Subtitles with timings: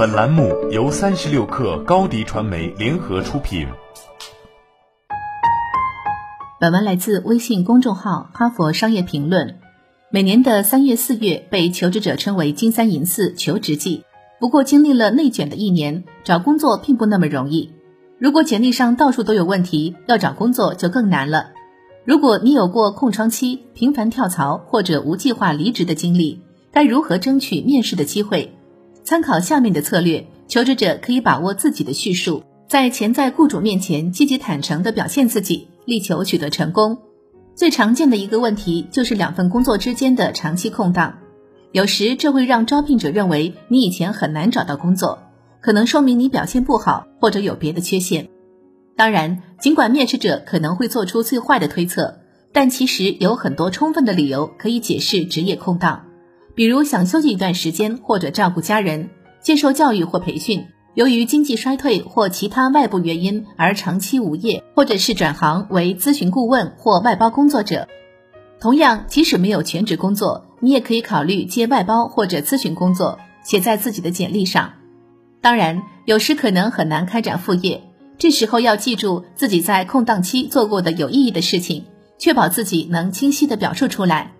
[0.00, 3.68] 本栏目由三十六氪高低传媒联合出品。
[6.58, 9.48] 本文来自微信公众号《哈佛商业评论》。
[10.10, 14.04] 每年的三月、四月被求职者称为“金三银四”求职季。
[14.38, 17.70] 不过，经历了内卷的一年，找工作并不那么容易。
[18.18, 21.50] 如果简历上到处都有问题，要找工作就更难了。
[22.06, 26.40] 如果你有过空窗期、频繁跳槽或者无计划离职的经历，
[26.72, 28.56] 该如何争取面试的机会？
[29.02, 36.98] 参考下面的策略，求职者可以把握自己的叙述，在潜在雇主面前积极坦诚地表现自己，力求取得成功。
[37.54, 41.18] 最常见的一个问题就是两份工作之间的长期空档，
[41.72, 45.18] 有时这会让招聘者认为你以前很难找到工作，
[45.60, 48.28] 可能说明你表现不好或者有别的缺陷。
[48.96, 52.20] 当然，尽管面试者可能会做出最坏的推测，
[52.52, 56.06] 但其实有很多充分的理由可以解释职业空档。
[56.60, 59.08] 比如想休息一段时间，或者照顾家人、
[59.40, 67.88] 接受教育或培训；由于经济衰退或其他外部原因而长期无业，或者是转行为咨询顾问或外包工作者。
[68.60, 74.74] 同样，即使没有全职工作，你也可以考虑接外包或者咨询工作，写在自己的简历上。
[75.40, 77.84] 当然，有时可能很难开展副业，
[78.18, 81.86] 这时候要记住自己在空档期做过的有意义的事情，
[82.18, 84.32] 确保自己能清晰地表述出来。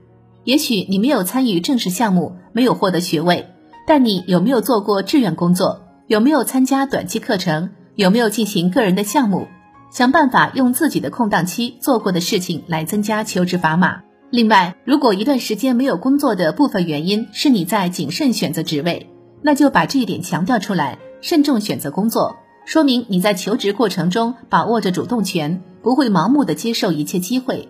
[0.44, 3.46] 也许你没有参与正式项目，没有获得学位，
[3.86, 5.82] 但你有没有做过志愿工作？
[6.06, 7.70] 有没有参加短期课程？
[7.96, 9.46] 有没有进行个人的项目？
[9.92, 14.00] 想办法用自己的空档期做过的事情来增加求职砝码。
[14.30, 19.10] 另外，如果一段时间没有工作的部分原因是你在谨慎选择职位，
[19.42, 27.68] 那就把这一点强调出来，慎重选择工作，说明你在求职过程中把握着主动权，不会盲目的接受一切机会。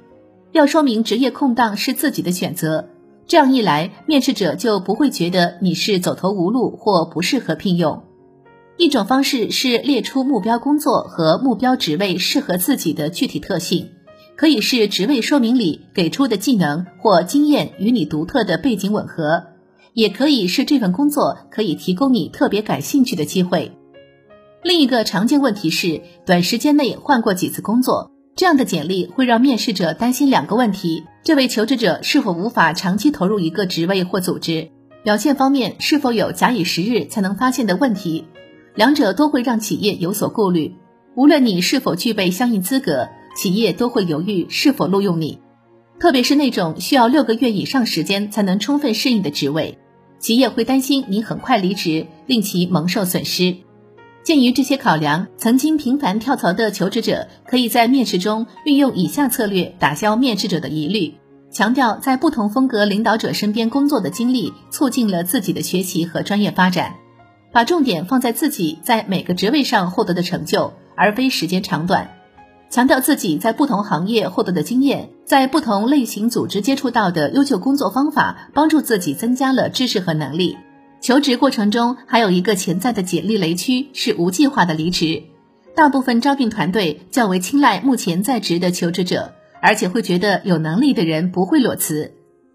[0.52, 2.88] 要说明职业空档是自己的选择，
[3.26, 8.02] 这样一来，面试者就不会觉得你是走投无路或不适合聘用。
[8.76, 13.90] 一种方式是列出目标工作和目标职位适合自己的具体特性，
[14.36, 19.44] 可以是职位说明里给出的技能或经验与你独特的背景吻合，
[19.92, 23.70] 也可以是这份工作可以提供你特别感兴趣的机会。
[24.64, 28.10] 另一个常见问题是，短时间内换过几次工作。
[28.40, 34.70] 这样的简历会让面试者担心两个问题：这位求职者是否无法长期投入一个职位或组织？
[35.04, 38.24] 表现方面是否有假以时日才能发现的问题？
[38.74, 40.74] 两者都会让企业有所顾虑。
[41.16, 45.38] 无论你是否具备相应资格，企业都会犹豫是否录用你。
[45.98, 49.76] 特别是那种需要六个月以上时间才能充分适应的职位，
[50.18, 53.54] 企业会担心你很快离职，令其蒙受损失。
[54.22, 61.14] 鉴于这些考量，曾经频繁跳槽的求职者可以在面试中运用以下策略打消面试者的疑虑：
[61.50, 66.96] 强调在不同风格领导者身边工作的经历促进了自己的学习和专业发展，
[67.50, 72.06] 把重点放在自己在每个职位上获得的成就，而非时间长短；
[72.70, 80.58] 强调自己在不同行业获得的经验，在不同类型组织接触到的优秀工作方法，帮助自己增加了知识和能力。
[81.00, 85.22] 求职过程中还有一个潜在的简历雷区是无计划的离职，
[85.74, 92.12] 大部分招聘团队较为青睐目前在职的求职者，而且会觉得有能力的人不会裸辞。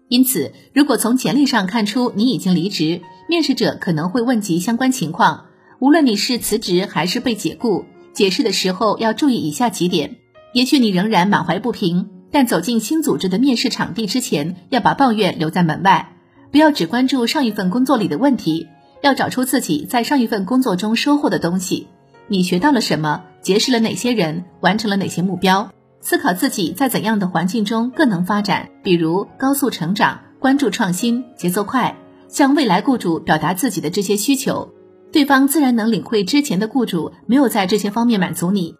[0.08, 5.46] 因此，如果从简历上看出你已经离职，面试者可能会问及相关情况。
[5.80, 10.18] 无论你是辞职还是被解雇，解释的时候要注意以下几点：
[10.54, 16.15] 也许你仍然满怀不平，但走进新组织的面试场地之前，要把抱怨留在门外。
[16.56, 18.66] 不要只关注上一份工作里的问题，
[19.02, 21.86] 要找出自己在上一份工作中收获的东西。
[22.28, 23.24] 你学到了什么？
[23.42, 24.42] 结识了哪些人？
[24.60, 25.70] 完成了哪些目标？
[26.00, 31.94] 思考自己在怎样的环境中更能发展，比如高速成长、关注创新、节奏快，
[32.26, 34.72] 向未来雇主表达自己的这些需求，
[35.12, 38.76] 对方自然能领会之前的雇主没有在这些方面满足你。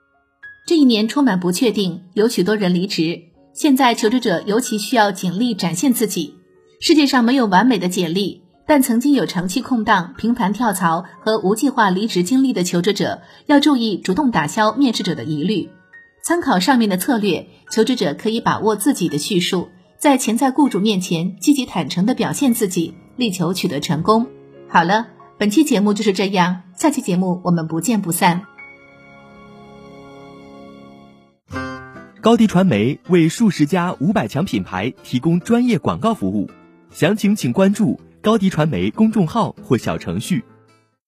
[0.67, 3.21] 这一年充满不确定，有许多人离职，
[3.53, 6.37] 现在求职者尤其需要尽力展现自己。
[6.79, 15.71] 世界上没有完美的简历，但曾经有长期空档、频繁跳槽和无计划离职经历的求职者要注意主动打消面试者的疑虑。
[16.23, 24.27] 参考上面的策略，求职者可以把握自己的叙述，在潜在雇主面前积极坦诚地表现自己，力求取得成功。
[24.69, 25.07] 好了，
[25.39, 28.43] 本期节目就是这样，下期节目我们不见不散。
[32.21, 36.51] 高迪传媒为数十家五百强品牌提供专业广告服务。
[36.97, 40.43] 详情请关注高迪传媒公众号或小程序。